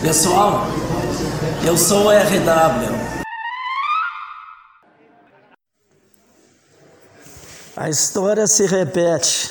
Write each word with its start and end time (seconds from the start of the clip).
Pessoal, 0.00 0.68
eu 1.66 1.76
sou 1.76 2.04
o 2.04 2.10
RW. 2.10 2.94
A 7.76 7.90
história 7.90 8.46
se 8.46 8.64
repete. 8.64 9.50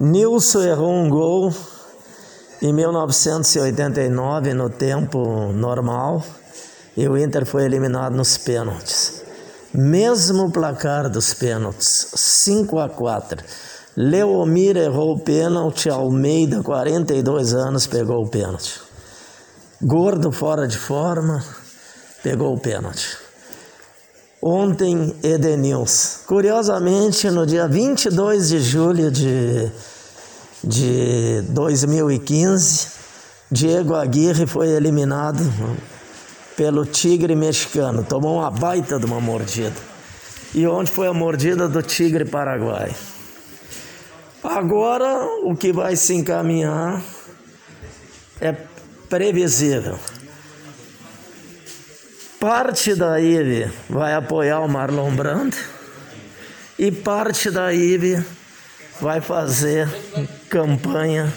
Nilson 0.00 0.62
errou 0.62 0.94
um 0.94 1.10
gol 1.10 1.52
em 2.62 2.72
1989 2.72 4.54
no 4.54 4.70
tempo 4.70 5.52
normal 5.52 6.24
e 6.96 7.06
o 7.06 7.16
Inter 7.18 7.44
foi 7.44 7.64
eliminado 7.64 8.16
nos 8.16 8.38
pênaltis. 8.38 9.17
Mesmo 9.74 10.50
placar 10.50 11.10
dos 11.10 11.34
pênaltis, 11.34 12.08
5 12.14 12.78
a 12.78 12.88
4. 12.88 13.44
Leomir 13.94 14.76
errou 14.76 15.14
o 15.14 15.18
pênalti, 15.18 15.90
Almeida, 15.90 16.62
42 16.62 17.52
anos, 17.52 17.86
pegou 17.86 18.24
o 18.24 18.28
pênalti. 18.28 18.80
Gordo 19.82 20.32
fora 20.32 20.66
de 20.66 20.78
forma, 20.78 21.44
pegou 22.22 22.54
o 22.54 22.58
pênalti. 22.58 23.18
Ontem, 24.40 25.14
Edenils. 25.22 26.20
Curiosamente, 26.26 27.28
no 27.28 27.44
dia 27.44 27.68
22 27.68 28.48
de 28.48 28.60
julho 28.60 29.10
de, 29.10 29.70
de 30.64 31.42
2015, 31.50 32.88
Diego 33.50 33.94
Aguirre 33.94 34.46
foi 34.46 34.68
eliminado 34.68 35.42
pelo 36.58 36.84
tigre 36.84 37.36
mexicano. 37.36 38.02
Tomou 38.02 38.40
uma 38.40 38.50
baita 38.50 38.98
de 38.98 39.06
uma 39.06 39.20
mordida. 39.20 39.76
E 40.52 40.66
onde 40.66 40.90
foi 40.90 41.06
a 41.06 41.12
mordida 41.12 41.68
do 41.68 41.80
tigre 41.80 42.24
paraguai? 42.24 42.92
Agora, 44.42 45.24
o 45.44 45.54
que 45.54 45.72
vai 45.72 45.94
se 45.94 46.14
encaminhar 46.14 47.00
é 48.40 48.52
previsível. 49.08 49.96
Parte 52.40 52.96
da 52.96 53.20
IVE 53.20 53.70
vai 53.88 54.14
apoiar 54.14 54.60
o 54.60 54.68
Marlon 54.68 55.14
Brando 55.14 55.56
e 56.76 56.90
parte 56.90 57.52
da 57.52 57.72
IVE 57.72 58.24
vai 59.00 59.20
fazer 59.20 59.88
campanha 60.48 61.32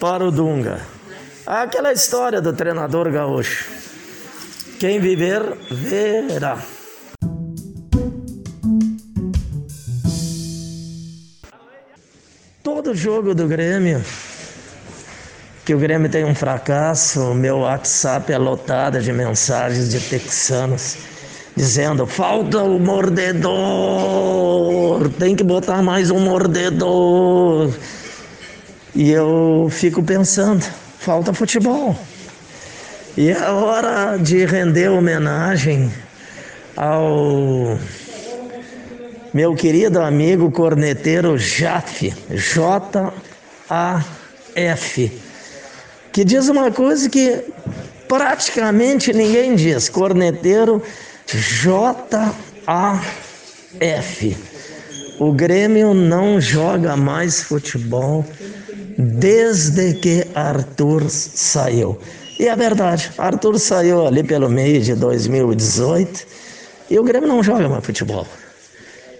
para 0.00 0.24
o 0.24 0.30
Dunga. 0.30 0.91
Aquela 1.46 1.92
história 1.92 2.40
do 2.40 2.52
treinador 2.52 3.10
gaúcho. 3.10 3.70
Quem 4.78 5.00
viver, 5.00 5.42
verá. 5.70 6.58
Todo 12.62 12.94
jogo 12.94 13.34
do 13.34 13.46
Grêmio 13.46 14.02
que 15.64 15.74
o 15.74 15.78
Grêmio 15.78 16.10
tem 16.10 16.24
um 16.24 16.34
fracasso, 16.34 17.32
meu 17.34 17.58
WhatsApp 17.58 18.32
é 18.32 18.38
lotado 18.38 19.00
de 19.00 19.12
mensagens 19.12 19.90
de 19.90 20.00
texanos 20.00 20.96
dizendo: 21.56 22.04
falta 22.06 22.62
o 22.62 22.80
mordedor, 22.80 23.48
tem 25.18 25.36
que 25.36 25.44
botar 25.44 25.82
mais 25.82 26.10
um 26.10 26.18
mordedor. 26.20 27.72
E 28.94 29.10
eu 29.10 29.68
fico 29.70 30.02
pensando: 30.02 30.64
falta 31.02 31.34
futebol. 31.34 31.94
E 33.16 33.30
é 33.30 33.50
hora 33.50 34.16
de 34.16 34.46
render 34.46 34.88
homenagem 34.88 35.92
ao 36.74 37.78
meu 39.34 39.54
querido 39.54 40.00
amigo 40.00 40.50
corneteiro 40.50 41.36
Jaf, 41.36 42.14
J-A-F 42.30 43.12
que 46.12 46.24
diz 46.24 46.48
uma 46.48 46.70
coisa 46.70 47.08
que 47.08 47.42
praticamente 48.06 49.12
ninguém 49.12 49.56
diz. 49.56 49.88
Corneteiro 49.88 50.82
J-A-F. 51.26 52.36
O 55.18 55.32
Grêmio 55.32 55.94
não 55.94 56.38
joga 56.40 56.96
mais 56.96 57.42
futebol 57.42 58.24
desde 58.98 59.94
que 59.94 60.26
Arthur 60.34 61.08
saiu. 61.08 61.98
E 62.38 62.48
é 62.48 62.56
verdade, 62.56 63.10
Arthur 63.18 63.58
saiu 63.58 64.06
ali 64.06 64.22
pelo 64.22 64.48
meio 64.48 64.80
de 64.80 64.94
2018 64.94 66.26
e 66.90 66.98
o 66.98 67.04
Grêmio 67.04 67.28
não 67.28 67.42
joga 67.42 67.68
mais 67.68 67.84
futebol. 67.84 68.26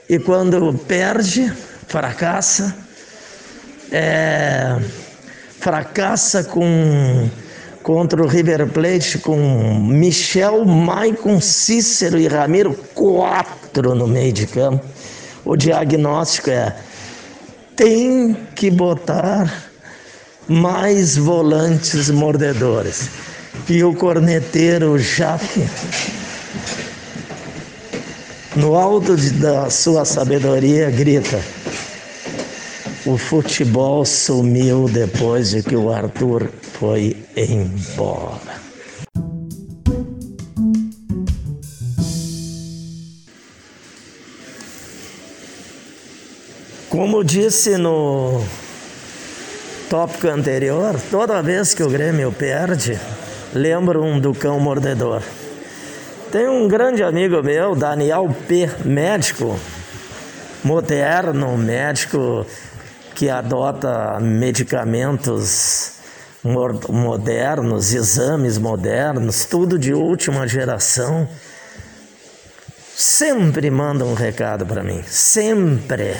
E 0.09 0.19
quando 0.19 0.75
perde, 0.87 1.53
fracassa, 1.87 2.75
é, 3.91 4.78
fracassa 5.59 6.44
com 6.44 7.28
contra 7.83 8.22
o 8.22 8.27
River 8.27 8.69
Plate 8.69 9.19
com 9.19 9.37
Michel, 9.81 10.65
Maicon, 10.65 11.41
Cícero 11.41 12.19
e 12.19 12.28
Ramiro, 12.28 12.75
quatro 12.94 13.94
no 13.94 14.06
meio 14.06 14.33
de 14.33 14.47
campo. 14.47 14.84
O 15.44 15.56
diagnóstico 15.56 16.50
é: 16.50 16.75
tem 17.77 18.37
que 18.55 18.71
botar 18.71 19.71
mais 20.49 21.16
volantes 21.16 22.10
mordedores. 22.10 23.09
E 23.69 23.83
o 23.84 23.94
corneteiro 23.94 24.99
Jafe, 24.99 25.66
no 28.56 28.75
alto 28.75 29.16
de, 29.16 29.31
da 29.31 29.71
sua 29.71 30.05
sabedoria, 30.05 30.91
grita: 30.91 31.41
o 33.06 33.16
futebol 33.16 34.04
sumiu 34.04 34.89
depois 34.89 35.50
de 35.50 35.62
que 35.62 35.77
o 35.77 35.93
Arthur 35.93 36.49
foi 36.78 37.16
embora. 37.37 38.51
Como 46.92 47.25
disse 47.25 47.78
no 47.78 48.44
tópico 49.88 50.28
anterior, 50.28 51.00
toda 51.10 51.42
vez 51.42 51.72
que 51.72 51.82
o 51.82 51.88
Grêmio 51.88 52.30
perde, 52.30 53.00
lembro 53.54 54.04
um 54.04 54.20
do 54.20 54.34
cão 54.34 54.60
mordedor. 54.60 55.22
Tem 56.30 56.47
um 56.47 56.69
grande 56.69 57.03
amigo 57.03 57.42
meu, 57.42 57.75
Daniel 57.75 58.28
P, 58.47 58.69
médico, 58.84 59.58
moderno, 60.62 61.56
médico 61.56 62.44
que 63.14 63.30
adota 63.30 64.20
medicamentos 64.20 65.92
modernos, 66.91 67.94
exames 67.94 68.59
modernos, 68.59 69.47
tudo 69.47 69.78
de 69.78 69.94
última 69.94 70.47
geração, 70.47 71.26
sempre 72.94 73.70
manda 73.70 74.04
um 74.04 74.12
recado 74.12 74.66
para 74.66 74.82
mim, 74.82 75.03
sempre. 75.06 76.19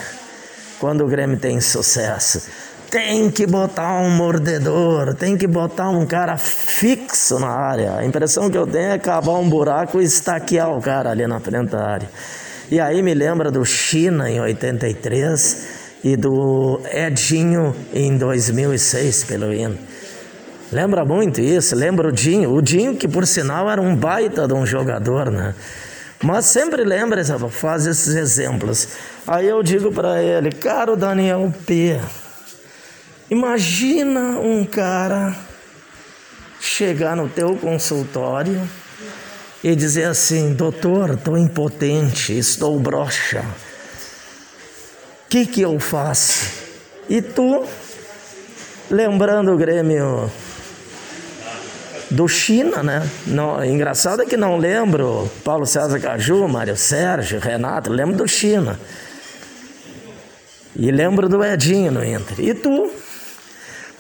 Quando 0.83 1.05
o 1.05 1.07
Grêmio 1.07 1.39
tem 1.39 1.61
sucesso, 1.61 2.43
tem 2.91 3.31
que 3.31 3.47
botar 3.47 4.01
um 4.01 4.11
mordedor, 4.11 5.15
tem 5.15 5.39
que 5.39 5.47
botar 5.47 5.89
um 5.91 6.05
cara 6.05 6.37
fixo 6.37 7.39
na 7.39 7.51
área. 7.51 7.99
A 7.99 8.05
impressão 8.05 8.51
que 8.51 8.59
eu 8.59 8.67
tenho 8.67 8.91
é 8.91 8.99
cavar 8.99 9.37
um 9.37 9.49
buraco 9.49 10.01
e 10.01 10.05
estaquear 10.05 10.77
o 10.77 10.83
cara 10.83 11.11
ali 11.11 11.25
na 11.25 11.39
frente 11.39 11.71
da 11.71 11.87
área. 11.87 12.11
E 12.69 12.81
aí 12.81 13.01
me 13.01 13.15
lembra 13.15 13.49
do 13.49 13.65
China 13.65 14.29
em 14.29 14.41
83 14.41 15.69
e 16.03 16.17
do 16.17 16.81
Edinho 16.93 17.77
em 17.95 18.19
2006 18.19 19.23
pelo 19.23 19.55
hino. 19.55 19.79
Lembra 20.73 21.05
muito 21.05 21.41
isso, 21.41 21.77
lembra 21.77 22.09
o 22.09 22.13
Dinho. 22.13 22.53
O 22.53 22.61
Dinho, 22.61 22.97
que 22.97 23.07
por 23.07 23.25
sinal 23.25 23.71
era 23.71 23.81
um 23.81 23.95
baita 23.95 24.49
de 24.49 24.55
um 24.55 24.67
jogador, 24.67 25.31
né? 25.31 25.55
Mas 26.23 26.47
sempre 26.47 26.85
lembra, 26.85 27.23
faz 27.51 27.87
esses 27.87 28.15
exemplos. 28.15 28.89
Aí 29.27 29.49
eu 29.49 29.63
digo 29.63 29.91
para 29.91 30.23
ele, 30.23 30.53
caro 30.53 30.97
Daniel 30.97 31.53
P., 31.67 32.01
imagina 33.31 34.39
um 34.39 34.65
cara 34.65 35.35
chegar 36.61 37.17
no 37.17 37.29
teu 37.29 37.57
consultório 37.57 38.69
e 39.65 39.75
dizer 39.75 40.05
assim, 40.05 40.55
doutor, 40.55 41.15
estou 41.15 41.37
impotente, 41.37 42.37
estou 42.37 42.79
broxa 42.79 43.45
que, 45.33 45.47
que 45.47 45.63
eu 45.63 45.81
faço? 45.81 46.53
E 47.09 47.23
tu, 47.23 47.65
lembrando 48.91 49.51
o 49.51 49.57
Grêmio 49.57 50.31
do 52.13 52.29
China, 52.29 52.83
né? 52.83 53.09
Não, 53.27 53.65
engraçado 53.65 54.23
é 54.23 54.27
que 54.27 54.37
não 54.37 54.57
lembro 54.57 55.31
Paulo 55.43 55.67
César 55.67 55.99
Caju, 55.99 56.47
Mário 56.47 56.77
Sérgio, 56.77 57.41
Renato, 57.41 57.91
lembro 57.91 58.17
do 58.17 58.29
China. 58.29 58.79
E 60.77 60.91
lembro 60.91 61.29
do 61.29 61.45
Edinho 61.45 61.93
no 61.93 62.05
Inter. 62.05 62.39
E 62.39 62.55
tu, 62.55 62.91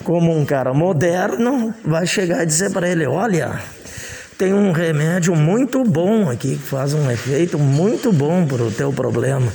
como 0.05 0.37
um 0.37 0.45
cara 0.45 0.73
moderno, 0.73 1.75
vai 1.85 2.07
chegar 2.07 2.43
e 2.43 2.47
dizer 2.47 2.71
para 2.71 2.89
ele: 2.89 3.07
olha, 3.07 3.61
tem 4.39 4.55
um 4.55 4.73
remédio 4.73 5.35
muito 5.35 5.83
bom 5.85 6.29
aqui, 6.31 6.57
que 6.57 6.63
faz 6.63 6.95
um 6.95 7.11
efeito 7.11 7.59
muito 7.59 8.13
bom 8.13 8.47
para 8.47 8.63
o 8.63 8.71
teu 8.71 8.93
problema. 8.93 9.53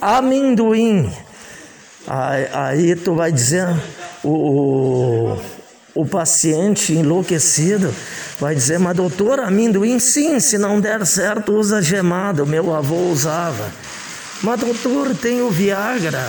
Amendoim. 0.00 1.12
Aí, 2.06 2.48
aí 2.52 2.96
tu 2.96 3.14
vai 3.14 3.30
dizer, 3.30 3.68
o, 4.24 4.30
o, 4.30 5.40
o 5.94 6.06
paciente 6.06 6.92
enlouquecido 6.92 7.94
vai 8.38 8.54
dizer, 8.54 8.78
mas 8.78 8.96
doutor, 8.96 9.40
amendoim 9.40 9.98
sim, 9.98 10.38
se 10.38 10.56
não 10.58 10.80
der 10.80 11.04
certo 11.06 11.54
usa 11.54 11.82
gemado, 11.82 12.46
meu 12.46 12.74
avô 12.74 13.10
usava. 13.10 13.72
Mas 14.42 14.60
doutor, 14.60 15.14
tem 15.16 15.42
o 15.42 15.50
Viagra. 15.50 16.28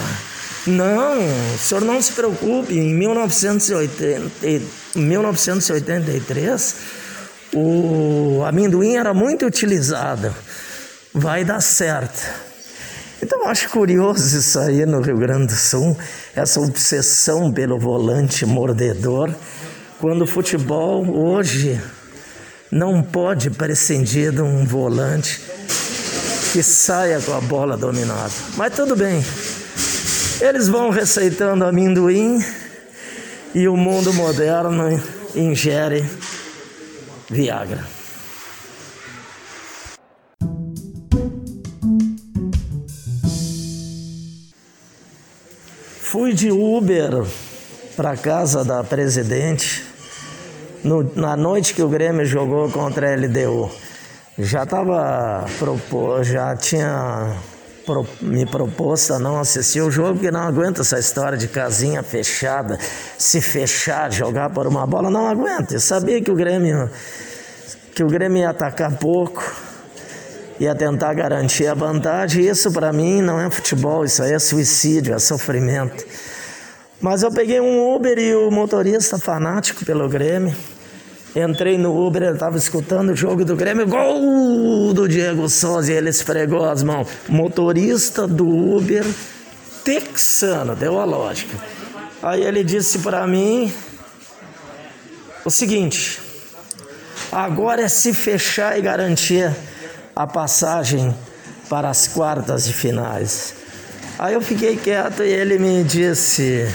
Não, 0.65 1.19
o 1.19 1.57
senhor 1.57 1.81
não 1.81 2.01
se 2.01 2.11
preocupe, 2.11 2.73
em 2.77 2.93
1980, 2.93 4.65
1983 4.95 6.75
o 7.53 8.43
amendoim 8.45 8.95
era 8.95 9.13
muito 9.13 9.45
utilizado, 9.45 10.33
vai 11.13 11.43
dar 11.43 11.61
certo. 11.61 12.48
Então 13.21 13.47
acho 13.47 13.69
curioso 13.69 14.37
isso 14.37 14.59
aí 14.59 14.85
no 14.85 15.01
Rio 15.01 15.17
Grande 15.17 15.47
do 15.47 15.55
Sul, 15.55 15.97
essa 16.35 16.59
obsessão 16.59 17.51
pelo 17.51 17.77
volante 17.77 18.45
mordedor, 18.45 19.33
quando 19.99 20.21
o 20.21 20.27
futebol 20.27 21.05
hoje 21.07 21.79
não 22.71 23.03
pode 23.03 23.49
prescindir 23.49 24.31
de 24.31 24.41
um 24.41 24.65
volante 24.65 25.41
que 26.53 26.63
saia 26.63 27.19
com 27.19 27.33
a 27.33 27.41
bola 27.41 27.75
dominada. 27.75 28.31
Mas 28.55 28.73
tudo 28.73 28.95
bem, 28.95 29.23
eles 30.39 30.67
vão 30.67 30.89
receitando 30.89 31.65
amendoim 31.65 32.43
e 33.53 33.67
o 33.67 33.75
mundo 33.75 34.13
moderno 34.13 35.01
ingere 35.35 36.09
Viagra. 37.29 37.98
Fui 46.29 46.35
de 46.35 46.51
Uber 46.51 47.25
para 47.97 48.15
casa 48.15 48.63
da 48.63 48.83
presidente 48.83 49.83
no, 50.83 51.01
na 51.15 51.35
noite 51.35 51.73
que 51.73 51.81
o 51.81 51.89
Grêmio 51.89 52.23
jogou 52.23 52.69
contra 52.69 53.11
a 53.11 53.15
LDU. 53.15 53.71
Já 54.37 54.61
estava 54.61 55.47
já 56.21 56.55
tinha 56.55 57.35
pro, 57.83 58.05
me 58.21 58.45
proposto 58.45 59.13
a 59.13 59.17
não 59.17 59.39
assistir 59.39 59.81
o 59.81 59.89
jogo, 59.89 60.19
porque 60.19 60.29
não 60.29 60.41
aguento 60.41 60.81
essa 60.81 60.99
história 60.99 61.35
de 61.35 61.47
casinha 61.47 62.03
fechada, 62.03 62.77
se 63.17 63.41
fechar, 63.41 64.11
jogar 64.11 64.51
por 64.51 64.67
uma 64.67 64.85
bola, 64.85 65.09
não 65.09 65.27
aguento. 65.27 65.71
Eu 65.71 65.79
sabia 65.79 66.21
que 66.21 66.29
o 66.29 66.35
Grêmio, 66.35 66.91
que 67.95 68.03
o 68.03 68.07
Grêmio 68.07 68.37
ia 68.37 68.51
atacar 68.51 68.95
pouco, 68.99 69.43
ia 70.59 70.75
tentar 70.75 71.13
garantir 71.13 71.67
a 71.67 71.73
vantagem. 71.73 72.45
Isso 72.45 72.71
para 72.71 72.91
mim 72.91 73.21
não 73.21 73.39
é 73.39 73.49
futebol, 73.49 74.03
isso 74.03 74.21
aí 74.21 74.33
é 74.33 74.39
suicídio, 74.39 75.13
é 75.13 75.19
sofrimento. 75.19 76.03
Mas 76.99 77.23
eu 77.23 77.31
peguei 77.31 77.61
um 77.61 77.95
Uber 77.95 78.17
e 78.17 78.35
o 78.35 78.51
motorista 78.51 79.17
fanático 79.17 79.85
pelo 79.85 80.09
Grêmio 80.09 80.53
Entrei 81.35 81.77
no 81.77 82.07
Uber, 82.07 82.23
ele 82.23 82.33
estava 82.33 82.57
escutando 82.57 83.11
o 83.11 83.15
jogo 83.15 83.45
do 83.45 83.55
Grêmio, 83.55 83.87
gol 83.87 84.93
do 84.93 85.07
Diego 85.07 85.47
Souza, 85.47 85.93
e 85.93 85.95
ele 85.95 86.09
esfregou 86.09 86.65
as 86.65 86.81
mãos. 86.81 87.07
Motorista 87.27 88.27
do 88.27 88.47
Uber 88.47 89.05
texano, 89.83 90.75
deu 90.75 90.99
a 90.99 91.05
lógica. 91.05 91.55
Aí 92.23 92.43
ele 92.43 92.63
disse 92.63 92.99
para 92.99 93.27
mim 93.27 93.71
o 95.45 95.51
seguinte: 95.51 96.19
agora 97.31 97.83
é 97.83 97.87
se 97.87 98.11
fechar 98.11 98.77
e 98.79 98.81
garantir 98.81 99.55
a 100.19 100.27
passagem 100.27 101.15
para 101.69 101.89
as 101.89 102.05
quartas 102.05 102.65
de 102.65 102.73
finais. 102.73 103.53
Aí 104.19 104.33
eu 104.33 104.41
fiquei 104.41 104.75
quieto 104.75 105.23
e 105.23 105.31
ele 105.31 105.57
me 105.57 105.81
disse 105.81 106.67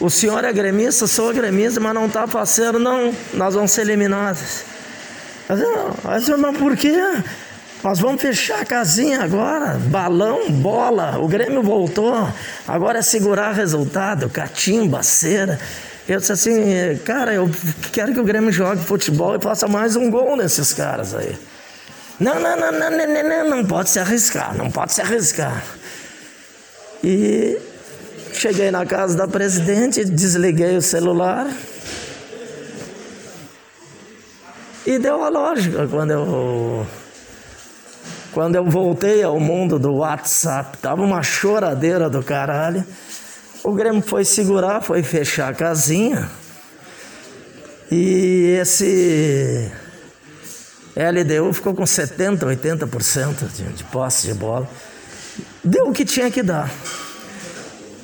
o 0.00 0.08
senhor 0.08 0.42
é 0.42 0.50
gremista, 0.50 1.06
sou 1.06 1.34
gremista, 1.34 1.78
mas 1.78 1.92
não 1.92 2.06
está 2.06 2.26
parceiro, 2.26 2.78
não. 2.78 3.14
Nós 3.34 3.52
vamos 3.52 3.70
ser 3.70 3.82
eliminados. 3.82 4.62
Mas, 6.02 6.26
mas 6.26 6.56
por 6.56 6.74
quê? 6.74 6.96
Nós 7.84 7.98
vamos 7.98 8.22
fechar 8.22 8.62
a 8.62 8.64
casinha 8.64 9.20
agora, 9.20 9.74
balão, 9.74 10.50
bola, 10.50 11.18
o 11.18 11.28
Grêmio 11.28 11.62
voltou, 11.62 12.28
agora 12.66 13.00
é 13.00 13.02
segurar 13.02 13.52
resultado, 13.52 14.30
catimba, 14.30 15.02
cera. 15.02 15.60
Eu 16.08 16.18
disse 16.18 16.32
assim, 16.32 16.96
cara, 17.04 17.34
eu 17.34 17.50
quero 17.92 18.14
que 18.14 18.20
o 18.20 18.24
Grêmio 18.24 18.50
jogue 18.50 18.82
futebol 18.82 19.36
e 19.36 19.38
faça 19.38 19.68
mais 19.68 19.96
um 19.96 20.10
gol 20.10 20.34
nesses 20.34 20.72
caras 20.72 21.14
aí. 21.14 21.36
Não, 22.20 22.40
não, 22.40 22.56
não, 22.56 22.72
não, 22.72 22.90
não, 22.90 23.28
não, 23.28 23.50
não, 23.50 23.64
pode 23.64 23.90
se 23.90 23.98
arriscar, 23.98 24.56
não 24.56 24.70
pode 24.70 24.92
se 24.92 25.00
arriscar. 25.00 25.62
E 27.02 27.60
Cheguei 28.38 28.70
na 28.70 28.86
casa 28.86 29.16
da 29.16 29.26
presidente, 29.26 30.04
desliguei 30.04 30.76
o 30.76 30.82
celular. 30.82 31.50
E 34.86 34.96
deu 34.96 35.24
a 35.24 35.28
lógica 35.28 35.88
quando 35.88 36.12
eu 36.12 36.86
quando 38.32 38.54
eu 38.54 38.64
voltei 38.64 39.24
ao 39.24 39.40
mundo 39.40 39.76
do 39.76 39.92
WhatsApp, 39.96 40.78
tava 40.78 41.02
uma 41.02 41.20
choradeira 41.20 42.08
do 42.08 42.22
caralho. 42.22 42.84
O 43.64 43.72
Grêmio 43.72 44.02
foi 44.02 44.24
segurar, 44.24 44.82
foi 44.82 45.02
fechar 45.02 45.50
a 45.50 45.54
casinha. 45.54 46.30
E 47.90 48.56
esse 48.60 49.68
LDU 50.98 51.52
ficou 51.52 51.72
com 51.74 51.86
70, 51.86 52.44
80% 52.44 53.48
de, 53.54 53.62
de 53.72 53.84
posse 53.84 54.26
de 54.26 54.34
bola. 54.34 54.68
Deu 55.62 55.88
o 55.88 55.92
que 55.92 56.04
tinha 56.04 56.28
que 56.28 56.42
dar. 56.42 56.68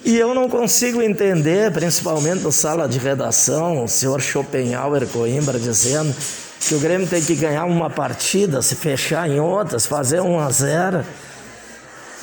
E 0.05 0.17
eu 0.17 0.33
não 0.33 0.49
consigo 0.49 1.03
entender, 1.03 1.73
principalmente 1.73 2.43
no 2.43 2.53
sala 2.53 2.87
de 2.87 2.99
redação, 2.99 3.83
o 3.83 3.89
senhor 3.89 4.21
Schopenhauer 4.21 5.09
Coimbra 5.09 5.59
dizendo 5.59 6.15
que 6.61 6.75
o 6.75 6.79
Grêmio 6.79 7.07
tem 7.07 7.23
que 7.23 7.35
ganhar 7.35 7.65
uma 7.65 7.91
partida, 7.91 8.63
se 8.63 8.77
fechar 8.77 9.29
em 9.29 9.41
outras, 9.41 9.87
fazer 9.87 10.21
um 10.21 10.39
a 10.39 10.51
zero 10.51 11.05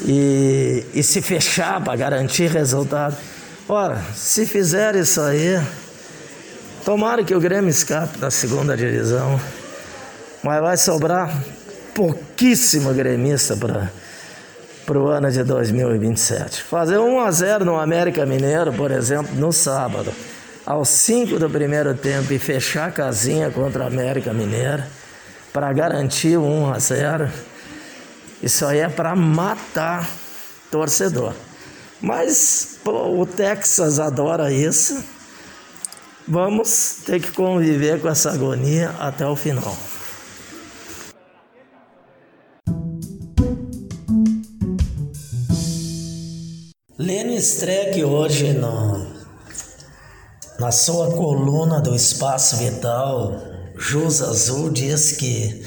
e, 0.06 0.86
e 0.94 1.04
se 1.04 1.22
fechar 1.22 1.84
para 1.84 1.96
garantir 1.98 2.50
resultado. 2.50 3.18
Ora, 3.68 4.02
se 4.16 4.46
fizer 4.46 4.96
isso 4.96 5.20
aí, 5.20 5.60
tomara 6.86 7.24
que 7.24 7.36
o 7.36 7.40
Grêmio 7.40 7.70
escape 7.70 8.18
da 8.20 8.32
segunda 8.32 8.78
divisão, 8.78 9.40
mas 10.44 10.62
vai 10.62 10.78
sobrar 10.78 11.44
pouquíssimo 11.94 12.94
gremista 12.94 13.56
para 13.56 13.92
para 14.86 15.00
o 15.00 15.08
ano 15.08 15.32
de 15.32 15.44
2027. 15.44 16.64
Fazer 16.64 16.98
1 16.98 17.20
a 17.20 17.32
0 17.32 17.64
no 17.64 17.80
América 17.80 18.26
Mineiro, 18.26 18.74
por 18.74 18.92
exemplo, 18.92 19.34
no 19.36 19.52
sábado, 19.54 20.12
aos 20.66 20.90
5 20.90 21.40
do 21.40 21.50
primeiro 21.50 21.94
tempo 21.94 22.34
e 22.34 22.40
fechar 22.40 22.90
a 22.90 22.92
casinha 22.92 23.50
contra 23.50 23.86
a 23.86 23.88
América 23.88 24.34
Mineiro 24.34 24.84
para 25.54 25.72
garantir 25.72 26.36
o 26.38 26.44
1 26.44 26.74
a 26.74 26.80
0. 26.80 27.30
Isso 28.44 28.66
aí 28.66 28.80
é 28.80 28.90
para 28.90 29.16
matar 29.16 30.10
torcedor. 30.70 31.34
Mas 32.02 32.80
pô, 32.84 33.20
o 33.20 33.26
Texas 33.26 34.00
adora 34.00 34.52
isso. 34.52 35.02
Vamos 36.28 36.98
ter 37.06 37.22
que 37.22 37.32
conviver 37.32 38.02
com 38.02 38.10
essa 38.10 38.32
agonia 38.32 38.90
até 39.00 39.26
o 39.26 39.36
final. 39.36 39.78
Lênin 47.42 47.44
Streck 47.44 48.04
hoje 48.04 48.54
no, 48.54 49.08
na 50.60 50.72
sua 50.72 51.12
coluna 51.12 51.82
do 51.82 51.96
Espaço 51.96 52.58
Vital, 52.58 53.36
Jus 53.76 54.22
Azul 54.22 54.70
diz 54.70 55.14
que 55.14 55.66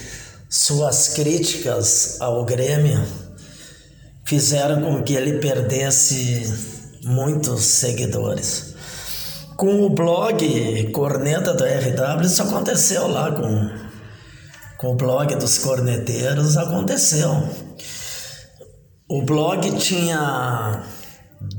suas 0.48 1.08
críticas 1.08 2.18
ao 2.20 2.44
Grêmio 2.44 3.04
fizeram 4.24 4.82
com 4.82 5.02
que 5.02 5.14
ele 5.14 5.40
perdesse 5.40 6.48
muitos 7.02 7.64
seguidores. 7.64 8.74
Com 9.56 9.82
o 9.82 9.90
blog 9.90 10.92
Corneta 10.92 11.54
do 11.54 11.64
RW, 11.64 12.24
isso 12.24 12.42
aconteceu 12.42 13.08
lá 13.08 13.32
com, 13.32 13.70
com 14.78 14.92
o 14.92 14.96
blog 14.96 15.34
dos 15.34 15.58
corneteiros, 15.58 16.56
aconteceu. 16.56 17.30
O 19.08 19.22
blog 19.22 19.76
tinha 19.76 20.84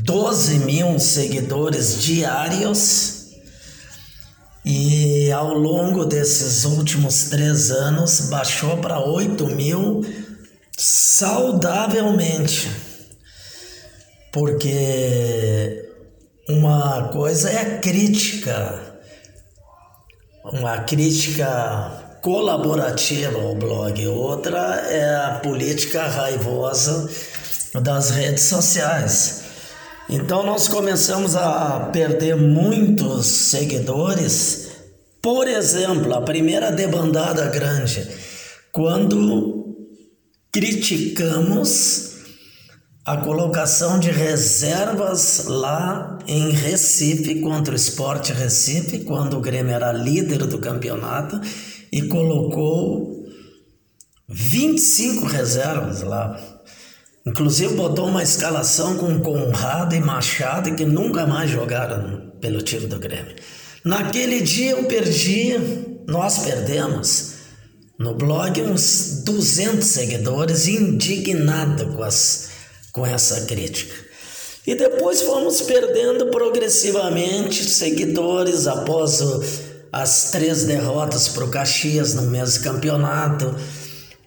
12 0.03 0.59
mil 0.59 0.99
seguidores 0.99 2.01
diários 2.01 3.15
e 4.65 5.31
ao 5.31 5.53
longo 5.53 6.05
desses 6.05 6.65
últimos 6.65 7.25
três 7.25 7.69
anos 7.69 8.21
baixou 8.29 8.77
para 8.77 8.99
8 8.99 9.45
mil 9.47 10.01
saudavelmente. 10.75 12.69
Porque 14.31 15.89
uma 16.49 17.09
coisa 17.09 17.49
é 17.49 17.61
a 17.61 17.79
crítica, 17.79 18.99
uma 20.43 20.79
crítica 20.79 22.17
colaborativa 22.21 23.39
ao 23.39 23.55
blog, 23.55 24.07
outra 24.07 24.59
é 24.89 25.15
a 25.15 25.39
política 25.43 26.07
raivosa 26.07 27.07
das 27.81 28.09
redes 28.09 28.45
sociais. 28.45 29.44
Então 30.09 30.45
nós 30.45 30.67
começamos 30.67 31.35
a 31.35 31.89
perder 31.91 32.35
muitos 32.35 33.25
seguidores. 33.25 34.69
Por 35.21 35.47
exemplo, 35.47 36.13
a 36.13 36.21
primeira 36.21 36.71
debandada 36.71 37.47
grande, 37.47 38.07
quando 38.71 39.75
criticamos 40.51 42.13
a 43.03 43.17
colocação 43.17 44.00
de 44.00 44.12
reservas 44.12 45.45
lá 45.47 46.19
em 46.27 46.51
Recife 46.51 47.41
contra 47.41 47.74
o 47.74 47.75
Esporte 47.75 48.31
Recife, 48.31 49.03
quando 49.05 49.38
o 49.38 49.41
Grêmio 49.41 49.74
era 49.74 49.91
líder 49.91 50.45
do 50.45 50.59
campeonato 50.59 51.39
e 51.91 52.03
colocou 52.03 53.25
25 54.27 55.25
reservas 55.25 56.01
lá. 56.01 56.54
Inclusive 57.25 57.74
botou 57.74 58.08
uma 58.08 58.22
escalação 58.22 58.98
com 58.98 59.20
Conrado 59.20 59.96
e 59.96 60.00
Machado 60.00 60.75
que 60.75 60.86
nunca 60.86 61.25
mais 61.25 61.50
jogaram 61.50 62.32
pelo 62.39 62.62
time 62.62 62.86
do 62.86 63.00
Grêmio. 63.00 63.36
Naquele 63.84 64.41
dia 64.41 64.72
eu 64.72 64.84
perdi, 64.84 65.55
nós 66.08 66.39
perdemos 66.39 67.34
no 67.98 68.13
blog 68.13 68.62
uns 68.62 69.24
200 69.25 69.88
seguidores 69.88 70.67
indignado 70.67 71.94
com, 71.94 72.03
as, 72.03 72.50
com 72.91 73.05
essa 73.05 73.46
crítica. 73.48 73.96
E 74.67 74.75
depois 74.75 75.22
fomos 75.22 75.62
perdendo 75.62 76.27
progressivamente 76.27 77.63
seguidores 77.63 78.67
após 78.67 79.22
o, 79.22 79.44
as 79.91 80.32
três 80.32 80.63
derrotas 80.65 81.29
para 81.29 81.46
o 81.46 81.50
Caxias 81.50 82.13
no 82.13 82.24
mesmo 82.24 82.63
campeonato, 82.63 83.55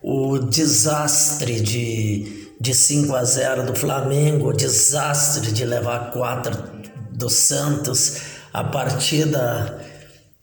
o 0.02 0.38
desastre 0.38 1.61
de 1.61 2.38
de 2.60 2.74
5 2.74 3.14
a 3.14 3.24
0 3.24 3.66
do 3.66 3.74
Flamengo, 3.74 4.48
o 4.48 4.52
desastre 4.52 5.52
de 5.52 5.64
levar 5.64 6.10
4 6.10 6.78
do 7.12 7.30
Santos, 7.30 8.16
a 8.52 8.64
partida 8.64 9.78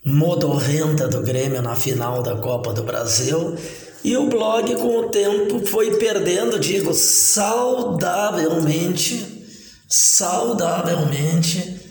modorrenta 0.06 1.08
do 1.08 1.22
Grêmio 1.22 1.62
na 1.62 1.76
final 1.76 2.24
da 2.24 2.36
Copa 2.36 2.72
do 2.72 2.84
Brasil. 2.84 3.58
E 4.04 4.16
o 4.16 4.30
blog, 4.30 4.76
com 4.76 5.00
o 5.00 5.10
tempo, 5.10 5.66
foi 5.66 5.98
perdendo, 5.98 6.60
digo, 6.60 6.94
saudavelmente, 6.94 9.44
saudavelmente, 9.90 11.82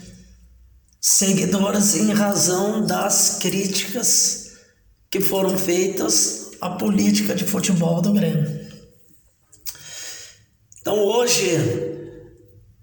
seguidores 1.01 1.95
em 1.95 2.13
razão 2.13 2.85
das 2.85 3.39
críticas 3.41 4.45
que 5.11 5.19
foram 5.19 5.57
feitas 5.57 6.51
à 6.61 6.69
política 6.69 7.35
de 7.35 7.43
futebol 7.43 8.01
do 8.01 8.13
Grêmio. 8.13 8.64
Então 10.85 11.03
hoje 11.03 11.49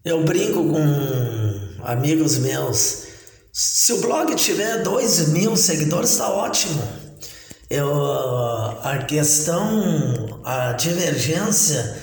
eu 0.05 0.25
brinco 0.25 0.65
com 0.65 1.85
amigos 1.85 2.37
meus. 2.39 3.05
Se 3.53 3.93
o 3.93 4.01
blog 4.01 4.35
tiver 4.35 4.83
dois 4.83 5.29
mil 5.29 5.57
seguidores, 5.57 6.11
está 6.11 6.29
ótimo. 6.29 6.83
Eu, 7.71 7.95
a 8.83 9.05
questão, 9.09 10.41
a 10.45 10.73
divergência 10.73 11.97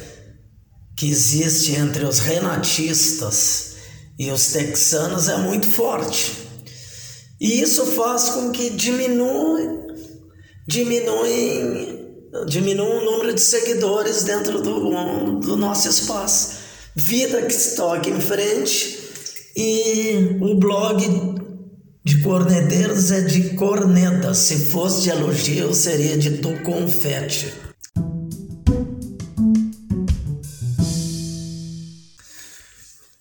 que 0.96 1.12
existe 1.12 1.74
entre 1.75 2.06
os 2.06 2.20
renatistas 2.20 3.74
e 4.18 4.32
os 4.32 4.53
texanos 4.53 5.27
é 5.27 5.36
muito 5.36 5.68
forte. 5.68 6.32
E 7.41 7.60
isso 7.60 7.86
faz 7.88 8.29
com 8.29 8.51
que 8.51 8.70
diminua, 8.70 9.60
diminuem 10.65 11.88
diminua 12.48 13.02
o 13.02 13.06
número 13.06 13.34
de 13.34 13.42
seguidores 13.42 14.24
dentro 14.24 14.62
do, 14.62 15.40
do 15.40 15.58
nosso 15.58 15.88
espaço. 15.88 16.60
Vida 16.96 17.42
que 17.44 17.54
se 17.54 17.76
toca 17.76 18.10
em 18.10 18.20
frente 18.20 19.00
e 19.56 20.38
o 20.42 20.56
blog 20.56 21.00
de 22.04 22.22
corneteiros 22.22 23.12
é 23.12 23.22
de 23.22 23.56
corneta. 23.56 24.34
Se 24.34 24.66
fosse 24.66 25.04
de 25.04 25.10
elogio, 25.10 25.74
seria 25.74 26.18
de 26.18 26.30
do 26.32 26.62
confete. 26.64 27.54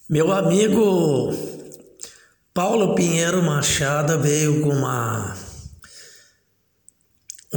Meu 0.09 0.33
amigo 0.33 1.35
Paulo 2.55 2.95
Pinheiro 2.95 3.43
Machado 3.43 4.19
veio 4.21 4.63
com 4.63 4.71
uma 4.71 5.37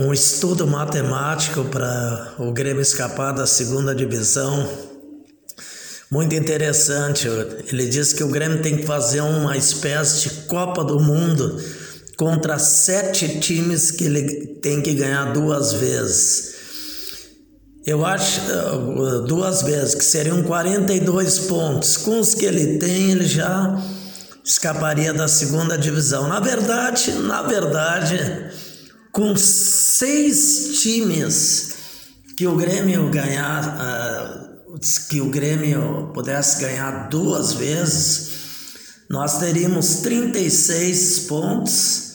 um 0.02 0.12
estudo 0.12 0.66
matemático 0.66 1.64
para 1.66 2.34
o 2.40 2.52
Grêmio 2.52 2.82
escapar 2.82 3.32
da 3.32 3.46
segunda 3.46 3.94
divisão. 3.94 4.68
Muito 6.10 6.34
interessante. 6.34 7.28
Ele 7.28 7.88
diz 7.88 8.12
que 8.12 8.24
o 8.24 8.28
Grêmio 8.28 8.64
tem 8.64 8.78
que 8.78 8.86
fazer 8.86 9.22
uma 9.22 9.56
espécie 9.56 10.28
de 10.28 10.30
Copa 10.48 10.84
do 10.84 11.00
Mundo 11.00 11.62
contra 12.18 12.58
sete 12.58 13.40
times 13.40 13.92
que 13.92 14.06
ele 14.06 14.48
tem 14.62 14.82
que 14.82 14.94
ganhar 14.94 15.34
duas 15.34 15.74
vezes. 15.74 16.52
Eu 17.86 18.04
acho 18.06 18.42
duas 19.28 19.62
vezes, 19.62 19.96
que 19.96 20.04
seriam 20.04 20.42
42 20.44 21.40
pontos. 21.40 21.98
Com 21.98 22.20
os 22.20 22.34
que 22.34 22.46
ele 22.46 22.78
tem, 22.80 23.12
ele 23.12 23.26
já 23.26 23.80
escaparia 24.44 25.14
da 25.14 25.28
segunda 25.28 25.78
divisão. 25.78 26.28
Na 26.28 26.40
verdade, 26.40 27.12
na 27.12 27.44
verdade, 27.44 28.18
com 29.12 29.36
seis 29.36 30.80
times 30.82 31.76
que 32.38 32.48
o 32.48 32.56
Grêmio 32.56 33.10
ganhar, 33.12 33.78
uh, 33.78 34.80
que 35.10 35.22
o 35.22 35.30
Grêmio 35.30 36.12
pudesse 36.14 36.62
ganhar 36.62 37.10
duas 37.10 37.54
vezes, 37.54 38.32
nós 39.10 39.40
teríamos 39.40 39.96
36 39.98 41.20
pontos, 41.28 42.12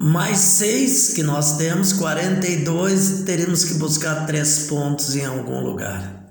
mais 0.00 0.38
seis 0.38 1.10
que 1.10 1.22
nós 1.22 1.56
temos, 1.58 1.92
42, 1.92 3.22
teríamos 3.24 3.64
que 3.64 3.74
buscar 3.74 4.26
três 4.26 4.60
pontos 4.60 5.14
em 5.14 5.24
algum 5.24 5.60
lugar. 5.60 6.30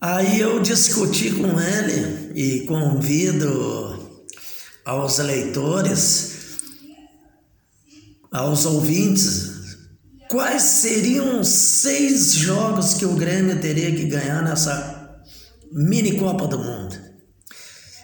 Aí 0.00 0.40
eu 0.40 0.62
discuti 0.62 1.30
com 1.32 1.60
ele 1.60 2.32
e 2.34 2.66
convido 2.66 4.18
aos 4.84 5.18
leitores 5.18 6.39
aos 8.32 8.64
ouvintes 8.64 9.50
quais 10.30 10.62
seriam 10.62 11.42
seis 11.42 12.34
jogos 12.34 12.94
que 12.94 13.04
o 13.04 13.16
Grêmio 13.16 13.60
teria 13.60 13.90
que 13.90 14.04
ganhar 14.04 14.42
nessa 14.42 15.20
mini 15.72 16.16
Copa 16.18 16.46
do 16.46 16.58
Mundo. 16.58 16.96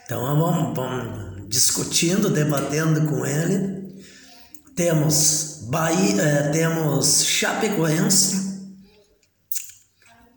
Então 0.05 0.21
vamos, 0.21 0.75
vamos 0.75 1.49
discutindo, 1.49 2.29
debatendo 2.29 3.09
com 3.09 3.25
ele. 3.25 4.03
Temos 4.75 5.67
Bahia, 5.69 6.23
eh, 6.23 6.51
temos 6.51 7.25
Chapecoense, 7.25 8.77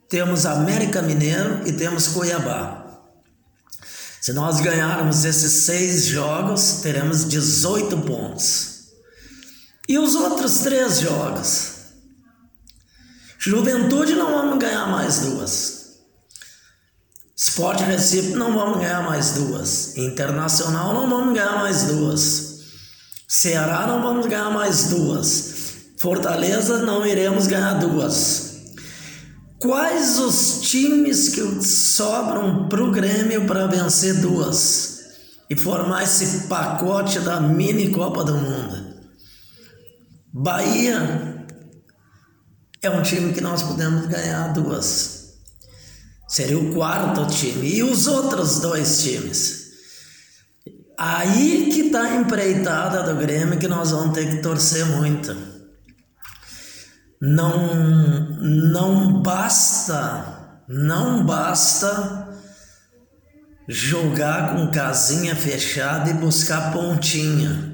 temos 0.08 0.46
América 0.46 1.01
Mineiro 1.01 1.67
e 1.67 1.74
temos 1.74 2.08
Cuiabá. 2.08 2.79
Se 4.22 4.34
nós 4.34 4.60
ganharmos 4.62 5.25
esses 5.25 5.65
seis 5.65 6.05
jogos, 6.05 6.81
teremos 6.81 7.27
18 7.27 7.98
pontos. 8.01 8.68
E 9.89 9.98
os 9.98 10.13
outros 10.13 10.60
três 10.60 11.00
jogos? 11.00 11.72
Juventude 13.39 14.13
não 14.13 14.29
vamos 14.29 14.60
ganhar 14.60 14.86
mais 14.86 15.22
duas. 15.22 15.79
Esporte 17.36 17.81
Recife 17.81 18.34
não 18.34 18.53
vamos 18.53 18.77
ganhar 18.77 19.01
mais 19.01 19.31
duas. 19.31 19.98
Internacional 19.98 20.93
não 20.93 21.10
vamos 21.10 21.34
ganhar 21.34 21.55
mais 21.55 21.86
duas. 21.86 22.60
Ceará 23.27 23.88
não 23.88 24.03
vamos 24.03 24.27
ganhar 24.27 24.51
mais 24.51 24.89
duas. 24.89 25.53
Fortaleza 25.98 26.86
não 26.86 27.03
iremos 27.03 27.48
ganhar 27.48 27.79
duas. 27.79 28.75
Quais 29.58 30.19
os 30.19 30.62
times 30.69 31.29
que 31.29 31.63
sobram 31.65 32.69
para 32.69 32.84
o 32.84 32.91
Grêmio 32.91 33.48
para 33.48 33.65
vencer 33.65 34.22
duas 34.22 35.00
e 35.50 35.55
formar 35.55 36.03
esse 36.03 36.48
pacote 36.48 37.19
da 37.22 37.41
mini 37.41 37.89
Copa 37.89 38.24
do 38.24 38.36
Mundo? 38.36 38.78
Bahia 40.41 41.46
é 42.81 42.89
um 42.89 43.01
time 43.01 43.34
que 43.34 43.41
nós 43.41 43.62
podemos 43.62 44.05
ganhar 44.05 44.53
duas. 44.53 45.34
Seria 46.29 46.58
o 46.58 46.74
quarto 46.74 47.27
time. 47.27 47.67
E 47.67 47.84
os 47.84 48.08
outros 48.08 48.62
dois 48.62 49.03
times? 49.03 49.72
Aí 50.98 51.69
que 51.74 51.88
está 51.88 52.03
a 52.03 52.15
empreitada 52.15 53.03
do 53.03 53.19
Grêmio 53.19 53.60
que 53.60 53.67
nós 53.67 53.91
vamos 53.91 54.13
ter 54.13 54.29
que 54.29 54.41
torcer 54.41 54.86
muito. 54.86 55.36
Não, 57.22 57.75
não 58.39 59.22
basta, 59.22 60.62
não 60.69 61.25
basta 61.25 62.29
jogar 63.67 64.55
com 64.55 64.72
casinha 64.72 65.36
fechada 65.36 66.10
e 66.10 66.13
buscar 66.13 66.72
pontinha 66.72 67.68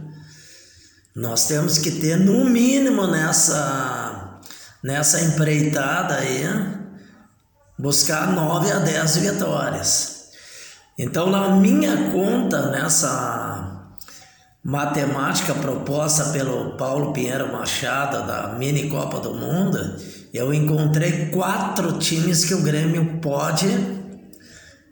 Nós 1.15 1.48
temos 1.48 1.77
que 1.77 1.91
ter, 1.91 2.17
no 2.17 2.43
mínimo, 2.43 3.07
nessa, 3.07 4.41
nessa 4.84 5.22
empreitada 5.22 6.15
aí, 6.15 6.43
buscar 7.79 8.34
9 8.34 8.69
a 8.69 8.79
10 8.79 9.17
vitórias. 9.17 10.25
Então, 11.00 11.29
na 11.29 11.55
minha 11.55 12.12
conta, 12.12 12.69
nessa 12.69 13.93
matemática 14.62 15.53
proposta 15.53 16.34
pelo 16.34 16.75
Paulo 16.75 17.13
Pinheiro 17.13 17.50
Machado 17.50 18.27
da 18.27 18.50
Mini 18.50 18.89
Copa 18.89 19.22
do 19.22 19.34
Mundo, 19.34 19.95
eu 20.34 20.53
encontrei 20.53 21.27
quatro 21.27 21.98
times 21.98 22.43
que 22.43 22.53
o 22.53 22.62
Grêmio 22.62 23.22
pode 23.22 23.67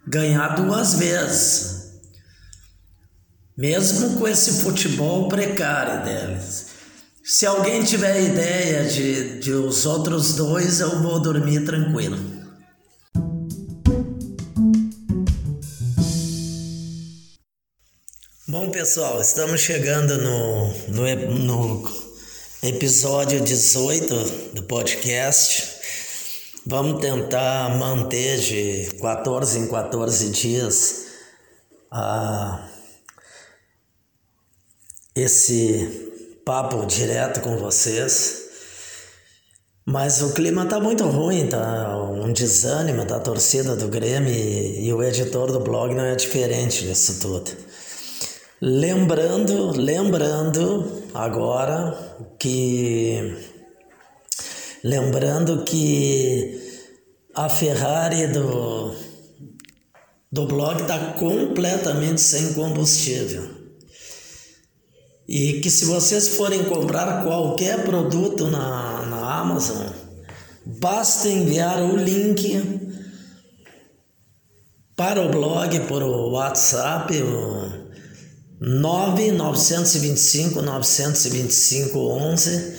ganhar 0.07 0.55
duas 0.55 0.93
vezes 0.93 1.82
mesmo 3.57 4.17
com 4.17 4.27
esse 4.27 4.63
futebol 4.63 5.27
precário 5.27 6.03
deles. 6.03 6.67
Se 7.23 7.45
alguém 7.45 7.83
tiver 7.83 8.21
ideia 8.21 8.83
de, 8.85 9.39
de 9.39 9.53
os 9.53 9.85
outros 9.85 10.35
dois, 10.35 10.79
eu 10.79 11.01
vou 11.01 11.21
dormir 11.21 11.63
tranquilo. 11.63 12.17
Bom, 18.47 18.69
pessoal, 18.69 19.21
estamos 19.21 19.61
chegando 19.61 20.17
no, 20.17 20.73
no, 20.89 21.29
no 21.29 21.91
episódio 22.61 23.41
18 23.41 24.53
do 24.53 24.63
podcast. 24.63 25.73
Vamos 26.65 27.01
tentar 27.01 27.77
manter 27.77 28.39
de 28.39 28.89
14 28.99 29.59
em 29.59 29.67
14 29.69 30.29
dias 30.29 31.05
a 31.89 32.72
esse 35.15 36.41
papo 36.45 36.85
direto 36.85 37.41
com 37.41 37.57
vocês. 37.57 38.41
Mas 39.85 40.21
o 40.21 40.33
clima 40.33 40.65
tá 40.65 40.79
muito 40.79 41.03
ruim, 41.03 41.47
tá 41.47 41.97
um 42.09 42.31
desânimo 42.31 43.05
da 43.05 43.19
torcida 43.19 43.75
do 43.75 43.89
Grêmio 43.89 44.33
e, 44.33 44.87
e 44.87 44.93
o 44.93 45.03
editor 45.03 45.51
do 45.51 45.59
blog 45.59 45.93
não 45.93 46.05
é 46.05 46.15
diferente 46.15 46.85
disso 46.85 47.19
tudo. 47.19 47.51
Lembrando, 48.61 49.77
lembrando 49.77 51.03
agora 51.13 51.97
que 52.39 53.35
lembrando 54.81 55.65
que 55.65 56.61
a 57.35 57.49
Ferrari 57.49 58.27
do 58.27 58.95
do 60.31 60.47
blog 60.47 60.81
está 60.81 61.13
completamente 61.13 62.21
sem 62.21 62.53
combustível. 62.53 63.62
E 65.27 65.59
que 65.61 65.69
se 65.69 65.85
vocês 65.85 66.29
forem 66.29 66.63
comprar 66.65 67.23
qualquer 67.23 67.85
produto 67.85 68.47
na, 68.47 69.05
na 69.05 69.39
Amazon, 69.39 69.87
basta 70.65 71.29
enviar 71.29 71.81
o 71.81 71.95
link 71.95 72.91
para 74.95 75.21
o 75.21 75.29
blog 75.29 75.79
por 75.87 76.03
WhatsApp, 76.03 77.21
o 77.21 77.83
9925 78.59 80.61
925 80.61 81.99
11, 81.99 82.73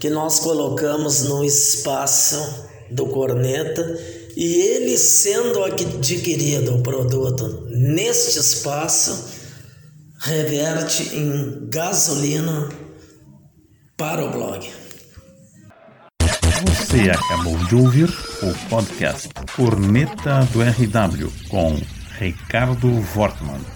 que 0.00 0.10
nós 0.10 0.40
colocamos 0.40 1.22
no 1.22 1.44
espaço 1.44 2.64
do 2.90 3.06
corneta. 3.06 3.98
E 4.36 4.62
ele 4.62 4.98
sendo 4.98 5.62
adquirido 5.62 6.76
o 6.76 6.82
produto 6.82 7.68
neste 7.70 8.36
espaço 8.38 9.33
reverte 10.24 11.14
em 11.14 11.68
gasolina 11.68 12.70
para 13.94 14.24
o 14.24 14.30
blog. 14.30 14.72
Você 16.66 17.10
acabou 17.10 17.58
de 17.66 17.74
ouvir 17.74 18.08
o 18.42 18.68
podcast 18.70 19.28
Corneta 19.54 20.48
do 20.50 20.62
RW 20.62 21.30
com 21.50 21.78
Ricardo 22.18 22.88
Wortmann. 23.14 23.73